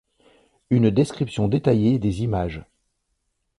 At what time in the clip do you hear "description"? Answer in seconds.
0.89-1.47